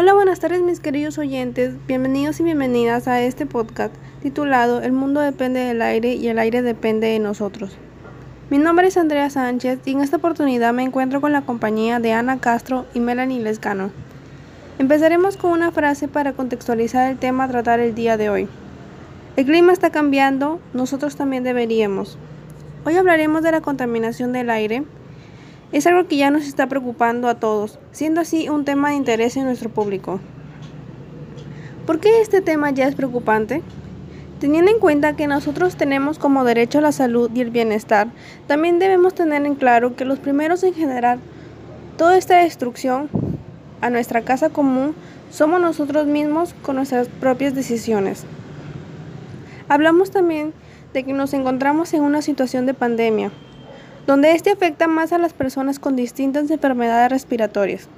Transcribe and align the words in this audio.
Hola, 0.00 0.14
buenas 0.14 0.38
tardes 0.38 0.62
mis 0.62 0.78
queridos 0.78 1.18
oyentes, 1.18 1.74
bienvenidos 1.88 2.38
y 2.38 2.44
bienvenidas 2.44 3.08
a 3.08 3.20
este 3.20 3.46
podcast 3.46 3.92
titulado 4.22 4.80
El 4.80 4.92
mundo 4.92 5.18
depende 5.18 5.58
del 5.58 5.82
aire 5.82 6.14
y 6.14 6.28
el 6.28 6.38
aire 6.38 6.62
depende 6.62 7.08
de 7.08 7.18
nosotros. 7.18 7.76
Mi 8.48 8.58
nombre 8.58 8.86
es 8.86 8.96
Andrea 8.96 9.28
Sánchez 9.28 9.80
y 9.86 9.90
en 9.90 10.00
esta 10.00 10.18
oportunidad 10.18 10.72
me 10.72 10.84
encuentro 10.84 11.20
con 11.20 11.32
la 11.32 11.42
compañía 11.42 11.98
de 11.98 12.12
Ana 12.12 12.38
Castro 12.38 12.86
y 12.94 13.00
Melanie 13.00 13.40
Lescano. 13.40 13.90
Empezaremos 14.78 15.36
con 15.36 15.50
una 15.50 15.72
frase 15.72 16.06
para 16.06 16.32
contextualizar 16.32 17.10
el 17.10 17.18
tema 17.18 17.42
a 17.42 17.48
tratar 17.48 17.80
el 17.80 17.96
día 17.96 18.16
de 18.16 18.30
hoy. 18.30 18.48
El 19.34 19.46
clima 19.46 19.72
está 19.72 19.90
cambiando, 19.90 20.60
nosotros 20.74 21.16
también 21.16 21.42
deberíamos. 21.42 22.18
Hoy 22.84 22.94
hablaremos 22.94 23.42
de 23.42 23.50
la 23.50 23.62
contaminación 23.62 24.32
del 24.32 24.50
aire, 24.50 24.84
es 25.72 25.86
algo 25.86 26.08
que 26.08 26.16
ya 26.16 26.30
nos 26.30 26.46
está 26.46 26.66
preocupando 26.66 27.28
a 27.28 27.34
todos, 27.34 27.78
siendo 27.92 28.20
así 28.20 28.48
un 28.48 28.64
tema 28.64 28.90
de 28.90 28.96
interés 28.96 29.36
en 29.36 29.44
nuestro 29.44 29.68
público. 29.68 30.20
¿Por 31.86 32.00
qué 32.00 32.20
este 32.20 32.40
tema 32.40 32.70
ya 32.70 32.86
es 32.86 32.94
preocupante? 32.94 33.62
Teniendo 34.40 34.70
en 34.70 34.78
cuenta 34.78 35.16
que 35.16 35.26
nosotros 35.26 35.76
tenemos 35.76 36.18
como 36.18 36.44
derecho 36.44 36.78
a 36.78 36.82
la 36.82 36.92
salud 36.92 37.30
y 37.34 37.40
el 37.40 37.50
bienestar, 37.50 38.08
también 38.46 38.78
debemos 38.78 39.14
tener 39.14 39.44
en 39.44 39.56
claro 39.56 39.96
que 39.96 40.04
los 40.04 40.18
primeros 40.18 40.62
en 40.62 40.74
generar 40.74 41.18
toda 41.96 42.16
esta 42.16 42.36
destrucción 42.36 43.08
a 43.80 43.90
nuestra 43.90 44.22
casa 44.22 44.50
común 44.50 44.94
somos 45.30 45.60
nosotros 45.60 46.06
mismos 46.06 46.54
con 46.62 46.76
nuestras 46.76 47.08
propias 47.08 47.54
decisiones. 47.54 48.24
Hablamos 49.68 50.10
también 50.10 50.52
de 50.94 51.04
que 51.04 51.12
nos 51.12 51.34
encontramos 51.34 51.92
en 51.92 52.02
una 52.02 52.22
situación 52.22 52.64
de 52.64 52.74
pandemia, 52.74 53.30
donde 54.08 54.32
este 54.32 54.50
afecta 54.50 54.88
más 54.88 55.12
a 55.12 55.18
las 55.18 55.34
personas 55.34 55.78
con 55.78 55.94
distintas 55.94 56.50
enfermedades 56.50 57.10
respiratorias. 57.10 57.88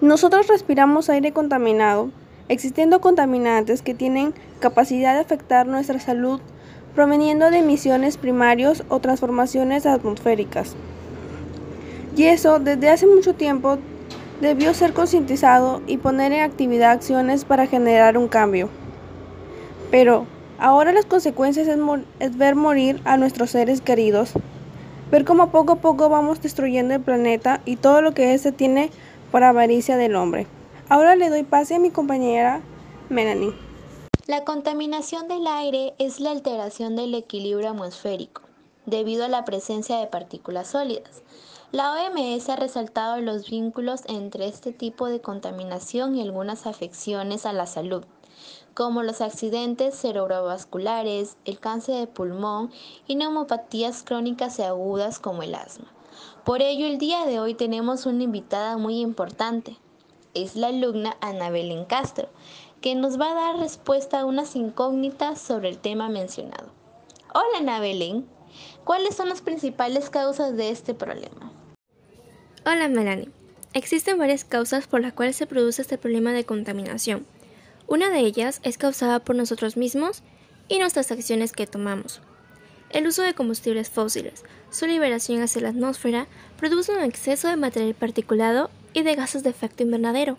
Nosotros 0.00 0.46
respiramos 0.48 1.10
aire 1.10 1.32
contaminado, 1.32 2.10
existiendo 2.48 3.02
contaminantes 3.02 3.82
que 3.82 3.92
tienen 3.92 4.32
capacidad 4.60 5.12
de 5.12 5.20
afectar 5.20 5.66
nuestra 5.66 6.00
salud 6.00 6.40
proveniendo 6.94 7.50
de 7.50 7.58
emisiones 7.58 8.16
primarios 8.16 8.82
o 8.88 8.98
transformaciones 8.98 9.84
atmosféricas. 9.84 10.74
Y 12.16 12.24
eso 12.24 12.60
desde 12.60 12.88
hace 12.88 13.06
mucho 13.06 13.34
tiempo 13.34 13.76
debió 14.40 14.72
ser 14.72 14.94
concientizado 14.94 15.82
y 15.86 15.98
poner 15.98 16.32
en 16.32 16.44
actividad 16.44 16.92
acciones 16.92 17.44
para 17.44 17.66
generar 17.66 18.16
un 18.16 18.28
cambio. 18.28 18.70
Pero, 19.90 20.26
Ahora 20.58 20.92
las 20.92 21.04
consecuencias 21.04 21.68
es, 21.68 22.38
ver 22.38 22.54
morir 22.54 23.00
a 23.04 23.16
nuestros 23.16 23.50
seres 23.50 23.80
queridos, 23.80 24.32
ver 25.10 25.24
cómo 25.24 25.50
poco 25.50 25.72
a 25.72 25.76
poco 25.76 26.08
vamos 26.08 26.40
destruyendo 26.40 26.94
el 26.94 27.00
planeta 27.00 27.60
y 27.64 27.76
todo 27.76 28.02
lo 28.02 28.14
que 28.14 28.34
éste 28.34 28.52
tiene 28.52 28.90
por 29.32 29.42
avaricia 29.42 29.96
del 29.96 30.14
hombre. 30.14 30.46
Ahora 30.88 31.16
le 31.16 31.28
doy 31.28 31.42
pase 31.42 31.74
a 31.74 31.80
mi 31.80 31.90
compañera 31.90 32.60
Melanie. 33.08 33.52
La 34.26 34.44
contaminación 34.44 35.26
del 35.26 35.46
aire 35.46 35.94
es 35.98 36.20
la 36.20 36.30
alteración 36.30 36.94
del 36.94 37.14
equilibrio 37.14 37.70
atmosférico 37.70 38.42
debido 38.86 39.24
a 39.24 39.28
la 39.28 39.44
presencia 39.44 39.98
de 39.98 40.06
partículas 40.06 40.68
sólidas. 40.68 41.22
La 41.72 41.92
OMS 41.92 42.48
ha 42.48 42.56
resaltado 42.56 43.20
los 43.20 43.50
vínculos 43.50 44.02
entre 44.06 44.46
este 44.46 44.72
tipo 44.72 45.08
de 45.08 45.20
contaminación 45.20 46.14
y 46.14 46.22
algunas 46.22 46.66
afecciones 46.68 47.44
a 47.44 47.52
la 47.52 47.66
salud 47.66 48.04
como 48.74 49.02
los 49.02 49.20
accidentes 49.20 49.94
cerebrovasculares, 49.94 51.36
el 51.44 51.58
cáncer 51.58 51.96
de 52.00 52.06
pulmón 52.06 52.70
y 53.06 53.14
neumopatías 53.14 54.02
crónicas 54.02 54.58
y 54.58 54.62
agudas 54.62 55.18
como 55.18 55.42
el 55.42 55.54
asma. 55.54 55.86
Por 56.44 56.62
ello, 56.62 56.86
el 56.86 56.98
día 56.98 57.24
de 57.26 57.40
hoy 57.40 57.54
tenemos 57.54 58.06
una 58.06 58.22
invitada 58.22 58.76
muy 58.76 59.00
importante. 59.00 59.76
Es 60.34 60.56
la 60.56 60.68
alumna 60.68 61.16
Ana 61.20 61.50
Belén 61.50 61.84
Castro, 61.84 62.28
que 62.80 62.94
nos 62.94 63.18
va 63.18 63.30
a 63.30 63.34
dar 63.34 63.58
respuesta 63.58 64.20
a 64.20 64.24
unas 64.26 64.56
incógnitas 64.56 65.40
sobre 65.40 65.68
el 65.70 65.78
tema 65.78 66.08
mencionado. 66.08 66.68
Hola 67.32 67.58
Ana 67.58 67.80
Belén, 67.80 68.26
¿cuáles 68.84 69.14
son 69.14 69.28
las 69.28 69.40
principales 69.40 70.10
causas 70.10 70.56
de 70.56 70.70
este 70.70 70.94
problema? 70.94 71.50
Hola 72.66 72.88
Melanie. 72.88 73.30
Existen 73.72 74.18
varias 74.18 74.44
causas 74.44 74.86
por 74.86 75.00
las 75.00 75.12
cuales 75.12 75.34
se 75.34 75.46
produce 75.46 75.82
este 75.82 75.98
problema 75.98 76.32
de 76.32 76.44
contaminación. 76.44 77.26
Una 77.86 78.10
de 78.10 78.20
ellas 78.20 78.60
es 78.62 78.78
causada 78.78 79.20
por 79.20 79.36
nosotros 79.36 79.76
mismos 79.76 80.22
y 80.68 80.78
nuestras 80.78 81.10
acciones 81.10 81.52
que 81.52 81.66
tomamos. 81.66 82.20
El 82.90 83.06
uso 83.06 83.22
de 83.22 83.34
combustibles 83.34 83.90
fósiles, 83.90 84.44
su 84.70 84.86
liberación 84.86 85.42
hacia 85.42 85.62
la 85.62 85.70
atmósfera, 85.70 86.26
produce 86.56 86.92
un 86.92 87.02
exceso 87.02 87.48
de 87.48 87.56
material 87.56 87.94
particulado 87.94 88.70
y 88.92 89.02
de 89.02 89.14
gases 89.14 89.42
de 89.42 89.50
efecto 89.50 89.82
invernadero, 89.82 90.38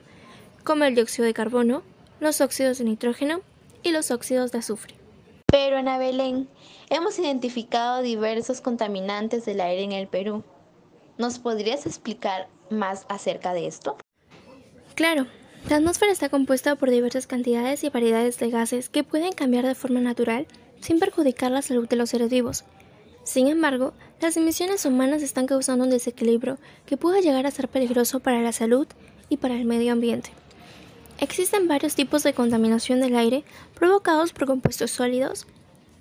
como 0.63 0.85
el 0.85 0.95
dióxido 0.95 1.25
de 1.25 1.33
carbono, 1.33 1.83
los 2.19 2.41
óxidos 2.41 2.79
de 2.79 2.85
nitrógeno 2.85 3.41
y 3.83 3.91
los 3.91 4.09
óxidos 4.09 4.51
de 4.51 4.59
azufre. 4.59 4.95
Pero 5.45 5.77
Ana 5.77 5.97
Belén, 5.97 6.49
hemos 6.89 7.19
identificado 7.19 8.01
diversos 8.01 8.61
contaminantes 8.61 9.45
del 9.45 9.61
aire 9.61 9.83
en 9.83 9.91
el 9.91 10.07
Perú. 10.07 10.43
¿Nos 11.17 11.39
podrías 11.39 11.85
explicar 11.85 12.47
más 12.69 13.05
acerca 13.09 13.53
de 13.53 13.67
esto? 13.67 13.97
Claro, 14.95 15.27
la 15.69 15.77
atmósfera 15.77 16.11
está 16.11 16.29
compuesta 16.29 16.75
por 16.75 16.91
diversas 16.91 17.25
cantidades 17.25 17.83
y 17.83 17.89
variedades 17.89 18.37
de 18.37 18.51
gases 18.51 18.87
que 18.89 19.03
pueden 19.03 19.31
cambiar 19.33 19.65
de 19.65 19.73
forma 19.73 19.99
natural 19.99 20.45
sin 20.79 20.99
perjudicar 20.99 21.51
la 21.51 21.63
salud 21.63 21.87
de 21.87 21.95
los 21.95 22.11
seres 22.11 22.29
vivos. 22.29 22.63
Sin 23.23 23.47
embargo, 23.47 23.93
las 24.21 24.37
emisiones 24.37 24.85
humanas 24.85 25.23
están 25.23 25.47
causando 25.47 25.85
un 25.85 25.89
desequilibrio 25.89 26.59
que 26.85 26.97
puede 26.97 27.23
llegar 27.23 27.47
a 27.47 27.51
ser 27.51 27.67
peligroso 27.67 28.19
para 28.19 28.41
la 28.41 28.51
salud 28.51 28.87
y 29.29 29.37
para 29.37 29.55
el 29.55 29.65
medio 29.65 29.91
ambiente. 29.91 30.29
Existen 31.19 31.67
varios 31.67 31.95
tipos 31.95 32.21
de 32.21 32.33
contaminación 32.33 32.99
del 32.99 33.15
aire 33.15 33.43
provocados 33.73 34.33
por 34.33 34.45
compuestos 34.45 34.91
sólidos 34.91 35.47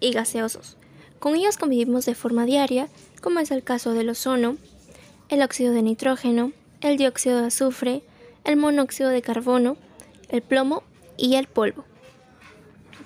y 0.00 0.12
gaseosos. 0.12 0.76
Con 1.18 1.36
ellos 1.36 1.56
convivimos 1.56 2.04
de 2.04 2.14
forma 2.14 2.44
diaria, 2.44 2.88
como 3.22 3.40
es 3.40 3.50
el 3.50 3.62
caso 3.62 3.94
del 3.94 4.10
ozono, 4.10 4.58
el 5.30 5.40
óxido 5.40 5.72
de 5.72 5.80
nitrógeno, 5.80 6.52
el 6.82 6.98
dióxido 6.98 7.40
de 7.40 7.46
azufre, 7.46 8.02
el 8.44 8.56
monóxido 8.56 9.10
de 9.10 9.22
carbono, 9.22 9.76
el 10.28 10.42
plomo 10.42 10.82
y 11.16 11.36
el 11.36 11.46
polvo. 11.46 11.84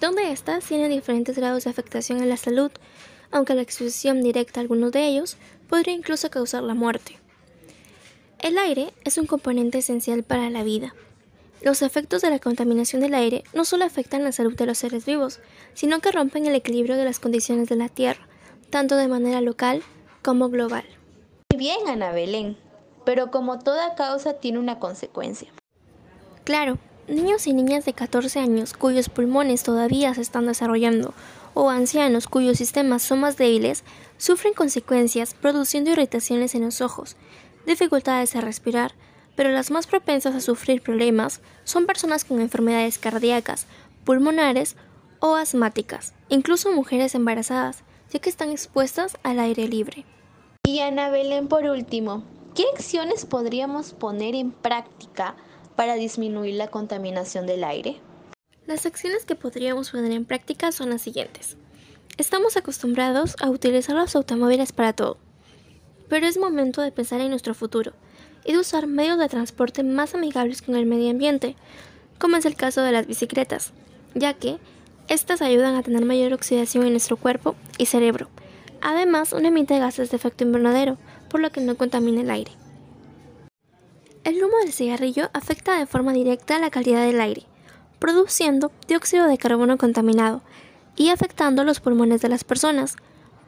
Donde 0.00 0.30
estas 0.32 0.64
tienen 0.64 0.90
diferentes 0.90 1.36
grados 1.36 1.64
de 1.64 1.70
afectación 1.70 2.22
en 2.22 2.28
la 2.28 2.36
salud, 2.36 2.70
aunque 3.30 3.54
la 3.54 3.62
exposición 3.62 4.22
directa 4.22 4.60
a 4.60 4.62
algunos 4.62 4.92
de 4.92 5.06
ellos 5.06 5.36
podría 5.68 5.94
incluso 5.94 6.30
causar 6.30 6.62
la 6.62 6.74
muerte. 6.74 7.18
El 8.40 8.58
aire 8.58 8.92
es 9.04 9.18
un 9.18 9.26
componente 9.26 9.78
esencial 9.78 10.22
para 10.22 10.50
la 10.50 10.62
vida. 10.62 10.94
Los 11.60 11.82
efectos 11.82 12.22
de 12.22 12.30
la 12.30 12.38
contaminación 12.38 13.02
del 13.02 13.14
aire 13.14 13.42
no 13.52 13.64
solo 13.64 13.84
afectan 13.84 14.22
la 14.22 14.30
salud 14.30 14.54
de 14.54 14.66
los 14.66 14.78
seres 14.78 15.04
vivos, 15.04 15.40
sino 15.74 16.00
que 16.00 16.12
rompen 16.12 16.46
el 16.46 16.54
equilibrio 16.54 16.96
de 16.96 17.04
las 17.04 17.18
condiciones 17.18 17.68
de 17.68 17.74
la 17.76 17.88
Tierra, 17.88 18.28
tanto 18.70 18.96
de 18.96 19.08
manera 19.08 19.40
local 19.40 19.82
como 20.22 20.48
global. 20.50 20.84
Muy 21.50 21.58
bien, 21.58 21.88
Ana 21.88 22.12
Belén 22.12 22.67
pero 23.08 23.30
como 23.30 23.58
toda 23.58 23.94
causa 23.94 24.34
tiene 24.34 24.58
una 24.58 24.78
consecuencia. 24.78 25.48
Claro, 26.44 26.76
niños 27.06 27.46
y 27.46 27.54
niñas 27.54 27.86
de 27.86 27.94
14 27.94 28.38
años 28.38 28.74
cuyos 28.74 29.08
pulmones 29.08 29.62
todavía 29.62 30.12
se 30.12 30.20
están 30.20 30.44
desarrollando 30.44 31.14
o 31.54 31.70
ancianos 31.70 32.26
cuyos 32.26 32.58
sistemas 32.58 33.00
son 33.00 33.20
más 33.20 33.38
débiles 33.38 33.82
sufren 34.18 34.52
consecuencias 34.52 35.32
produciendo 35.32 35.90
irritaciones 35.90 36.54
en 36.54 36.66
los 36.66 36.82
ojos, 36.82 37.16
dificultades 37.64 38.36
a 38.36 38.42
respirar, 38.42 38.92
pero 39.36 39.52
las 39.52 39.70
más 39.70 39.86
propensas 39.86 40.34
a 40.34 40.42
sufrir 40.42 40.82
problemas 40.82 41.40
son 41.64 41.86
personas 41.86 42.26
con 42.26 42.42
enfermedades 42.42 42.98
cardíacas, 42.98 43.64
pulmonares 44.04 44.76
o 45.20 45.34
asmáticas, 45.36 46.12
incluso 46.28 46.72
mujeres 46.72 47.14
embarazadas, 47.14 47.84
ya 48.12 48.18
que 48.18 48.28
están 48.28 48.50
expuestas 48.50 49.16
al 49.22 49.40
aire 49.40 49.66
libre. 49.66 50.04
Y 50.66 50.80
Ana 50.80 51.08
Belén 51.08 51.48
por 51.48 51.64
último, 51.64 52.22
¿Qué 52.58 52.64
acciones 52.74 53.24
podríamos 53.24 53.92
poner 53.92 54.34
en 54.34 54.50
práctica 54.50 55.36
para 55.76 55.94
disminuir 55.94 56.56
la 56.56 56.66
contaminación 56.66 57.46
del 57.46 57.62
aire? 57.62 58.00
Las 58.66 58.84
acciones 58.84 59.24
que 59.24 59.36
podríamos 59.36 59.92
poner 59.92 60.10
en 60.10 60.24
práctica 60.24 60.72
son 60.72 60.90
las 60.90 61.02
siguientes. 61.02 61.56
Estamos 62.16 62.56
acostumbrados 62.56 63.36
a 63.40 63.48
utilizar 63.48 63.94
los 63.94 64.16
automóviles 64.16 64.72
para 64.72 64.92
todo, 64.92 65.18
pero 66.08 66.26
es 66.26 66.36
momento 66.36 66.82
de 66.82 66.90
pensar 66.90 67.20
en 67.20 67.30
nuestro 67.30 67.54
futuro 67.54 67.92
y 68.44 68.54
de 68.54 68.58
usar 68.58 68.88
medios 68.88 69.20
de 69.20 69.28
transporte 69.28 69.84
más 69.84 70.16
amigables 70.16 70.60
con 70.60 70.74
el 70.74 70.84
medio 70.84 71.12
ambiente, 71.12 71.54
como 72.18 72.38
es 72.38 72.44
el 72.44 72.56
caso 72.56 72.82
de 72.82 72.90
las 72.90 73.06
bicicletas, 73.06 73.72
ya 74.16 74.34
que 74.34 74.58
estas 75.06 75.42
ayudan 75.42 75.76
a 75.76 75.84
tener 75.84 76.04
mayor 76.04 76.32
oxidación 76.32 76.86
en 76.86 76.90
nuestro 76.90 77.18
cuerpo 77.18 77.54
y 77.78 77.86
cerebro. 77.86 78.28
Además, 78.80 79.32
no 79.32 79.46
emite 79.46 79.78
gases 79.78 80.10
de 80.10 80.16
efecto 80.16 80.42
invernadero, 80.42 80.98
por 81.28 81.40
lo 81.40 81.50
que 81.50 81.60
no 81.60 81.76
contamina 81.76 82.20
el 82.20 82.30
aire. 82.30 82.52
El 84.24 84.42
humo 84.42 84.58
del 84.58 84.72
cigarrillo 84.72 85.30
afecta 85.32 85.78
de 85.78 85.86
forma 85.86 86.12
directa 86.12 86.58
la 86.58 86.70
calidad 86.70 87.06
del 87.06 87.20
aire, 87.20 87.44
produciendo 87.98 88.70
dióxido 88.86 89.26
de 89.26 89.38
carbono 89.38 89.78
contaminado 89.78 90.42
y 90.96 91.08
afectando 91.08 91.64
los 91.64 91.80
pulmones 91.80 92.20
de 92.20 92.28
las 92.28 92.44
personas. 92.44 92.96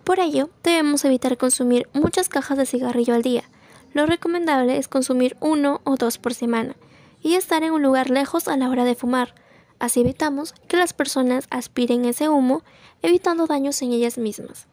Por 0.04 0.20
ello, 0.20 0.48
debemos 0.62 1.04
evitar 1.04 1.36
consumir 1.36 1.88
muchas 1.92 2.28
cajas 2.28 2.56
de 2.56 2.66
cigarrillo 2.66 3.14
al 3.14 3.22
día. 3.22 3.44
Lo 3.92 4.06
recomendable 4.06 4.78
es 4.78 4.88
consumir 4.88 5.36
uno 5.40 5.80
o 5.84 5.96
dos 5.96 6.18
por 6.18 6.32
semana 6.32 6.76
y 7.22 7.34
estar 7.34 7.62
en 7.62 7.72
un 7.72 7.82
lugar 7.82 8.08
lejos 8.08 8.48
a 8.48 8.56
la 8.56 8.70
hora 8.70 8.84
de 8.84 8.94
fumar. 8.94 9.34
Así 9.78 10.00
evitamos 10.00 10.54
que 10.68 10.76
las 10.76 10.92
personas 10.92 11.46
aspiren 11.50 12.04
ese 12.04 12.28
humo, 12.28 12.62
evitando 13.02 13.46
daños 13.46 13.82
en 13.82 13.92
ellas 13.92 14.16
mismas. 14.16 14.69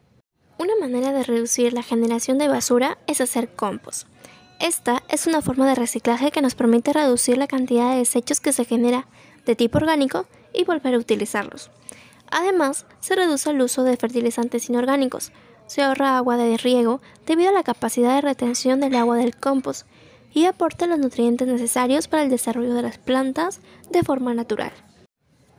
Una 0.59 0.74
manera 0.80 1.12
de 1.13 1.24
reducir 1.24 1.74
la 1.74 1.83
generación 1.83 2.39
de 2.39 2.48
basura 2.48 2.98
es 3.06 3.21
hacer 3.21 3.50
compost. 3.50 4.07
Esta 4.59 5.04
es 5.07 5.27
una 5.27 5.44
forma 5.44 5.68
de 5.68 5.75
reciclaje 5.75 6.31
que 6.31 6.42
nos 6.42 6.56
permite 6.56 6.94
reducir 6.94 7.38
la 7.38 7.45
cantidad 7.45 7.92
de 7.92 8.00
desechos 8.00 8.39
que 8.39 8.51
se 8.51 8.65
genera 8.65 9.07
de 9.45 9.56
tipo 9.56 9.77
orgánico 9.77 10.25
y 10.54 10.63
volver 10.63 10.95
a 10.95 10.98
utilizarlos. 10.98 11.69
Además, 12.31 12.88
se 13.01 13.15
reduce 13.15 13.51
el 13.51 13.62
uso 13.62 13.83
de 13.83 13.98
fertilizantes 13.98 14.68
inorgánicos, 14.68 15.31
se 15.68 15.83
ahorra 15.83 16.18
agua 16.18 16.38
de 16.38 16.57
riego 16.57 17.01
debido 17.27 17.50
a 17.50 17.54
la 17.54 17.63
capacidad 17.63 18.15
de 18.15 18.21
retención 18.21 18.80
del 18.80 18.95
agua 18.95 19.18
del 19.18 19.36
compost 19.36 19.86
y 20.33 20.45
aporta 20.45 20.88
los 20.88 20.98
nutrientes 20.98 21.48
necesarios 21.48 22.07
para 22.07 22.24
el 22.24 22.31
desarrollo 22.31 22.74
de 22.74 22.81
las 22.81 22.98
plantas 22.98 23.59
de 23.92 24.01
forma 24.01 24.33
natural. 24.33 24.71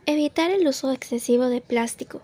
Evitar 0.07 0.51
el 0.51 0.67
uso 0.67 0.91
excesivo 0.91 1.45
de 1.45 1.61
plástico, 1.61 2.21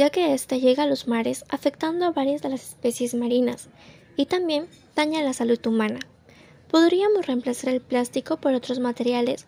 ya 0.00 0.08
que 0.08 0.32
éste 0.32 0.60
llega 0.60 0.84
a 0.84 0.86
los 0.86 1.08
mares 1.08 1.44
afectando 1.50 2.06
a 2.06 2.10
varias 2.10 2.40
de 2.40 2.48
las 2.48 2.70
especies 2.70 3.12
marinas 3.12 3.68
y 4.16 4.24
también 4.24 4.66
daña 4.96 5.22
la 5.22 5.34
salud 5.34 5.58
humana. 5.66 5.98
Podríamos 6.70 7.26
reemplazar 7.26 7.74
el 7.74 7.82
plástico 7.82 8.38
por 8.38 8.54
otros 8.54 8.78
materiales 8.78 9.44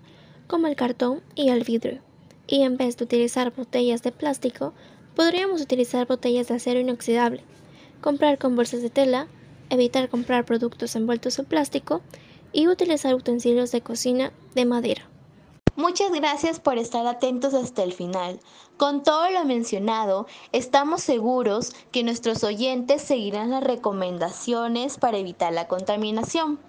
como 0.48 0.66
el 0.66 0.76
cartón 0.76 1.22
y 1.34 1.48
el 1.48 1.64
vidrio, 1.64 2.02
y 2.46 2.64
en 2.64 2.76
vez 2.76 2.98
de 2.98 3.04
utilizar 3.04 3.50
botellas 3.56 4.02
de 4.02 4.12
plástico, 4.12 4.74
podríamos 5.16 5.62
utilizar 5.62 6.06
botellas 6.06 6.48
de 6.48 6.56
acero 6.56 6.80
inoxidable 6.80 7.42
comprar 8.02 8.36
con 8.36 8.54
bolsas 8.54 8.82
de 8.82 8.90
tela, 8.90 9.28
evitar 9.70 10.10
comprar 10.10 10.44
productos 10.44 10.96
envueltos 10.96 11.38
en 11.38 11.46
plástico 11.46 12.02
y 12.52 12.68
utilizar 12.68 13.14
utensilios 13.14 13.72
de 13.72 13.80
cocina 13.80 14.34
de 14.54 14.66
madera. 14.66 15.11
Muchas 15.74 16.12
gracias 16.12 16.60
por 16.60 16.76
estar 16.76 17.06
atentos 17.06 17.54
hasta 17.54 17.82
el 17.82 17.94
final. 17.94 18.40
Con 18.76 19.02
todo 19.02 19.30
lo 19.30 19.46
mencionado, 19.46 20.26
estamos 20.52 21.00
seguros 21.00 21.72
que 21.90 22.04
nuestros 22.04 22.44
oyentes 22.44 23.00
seguirán 23.00 23.50
las 23.50 23.64
recomendaciones 23.64 24.98
para 24.98 25.16
evitar 25.16 25.50
la 25.54 25.68
contaminación. 25.68 26.60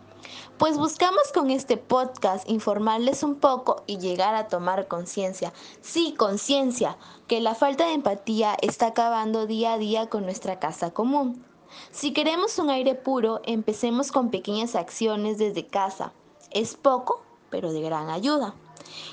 Pues 0.57 0.77
buscamos 0.77 1.33
con 1.33 1.49
este 1.49 1.75
podcast 1.75 2.49
informarles 2.49 3.23
un 3.23 3.35
poco 3.35 3.83
y 3.87 3.97
llegar 3.97 4.35
a 4.35 4.47
tomar 4.47 4.87
conciencia, 4.87 5.51
sí, 5.81 6.15
conciencia, 6.17 6.97
que 7.27 7.41
la 7.41 7.55
falta 7.55 7.87
de 7.87 7.95
empatía 7.95 8.55
está 8.61 8.87
acabando 8.87 9.47
día 9.47 9.73
a 9.73 9.77
día 9.77 10.09
con 10.09 10.23
nuestra 10.23 10.59
casa 10.59 10.91
común. 10.91 11.43
Si 11.91 12.13
queremos 12.13 12.57
un 12.57 12.69
aire 12.69 12.95
puro, 12.95 13.41
empecemos 13.43 14.13
con 14.13 14.29
pequeñas 14.29 14.75
acciones 14.75 15.37
desde 15.39 15.67
casa. 15.67 16.13
Es 16.51 16.75
poco, 16.77 17.21
pero 17.49 17.73
de 17.73 17.81
gran 17.81 18.09
ayuda. 18.09 18.55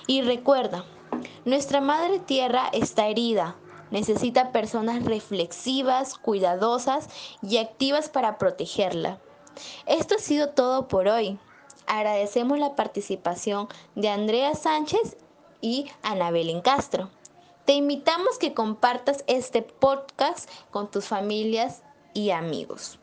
Y 0.07 0.23
recuerda, 0.23 0.85
nuestra 1.45 1.81
madre 1.81 2.19
tierra 2.19 2.69
está 2.73 3.09
herida. 3.09 3.57
Necesita 3.91 4.53
personas 4.53 5.05
reflexivas, 5.05 6.17
cuidadosas 6.17 7.09
y 7.43 7.59
activas 7.59 8.09
para 8.09 8.39
protegerla. 8.39 9.19
Esto 9.87 10.15
ha 10.15 10.19
sido 10.19 10.51
todo 10.51 10.87
por 10.87 11.09
hoy. 11.09 11.39
Agradecemos 11.87 12.59
la 12.59 12.77
participación 12.77 13.69
de 13.97 14.09
Andrea 14.09 14.55
Sánchez 14.55 15.17
y 15.61 15.87
Anabel 16.03 16.63
Castro. 16.63 17.11
Te 17.65 17.73
invitamos 17.73 18.39
que 18.39 18.55
compartas 18.55 19.25
este 19.27 19.63
podcast 19.63 20.49
con 20.71 20.91
tus 20.91 21.07
familias 21.07 21.83
y 22.15 22.31
amigos. 22.31 23.01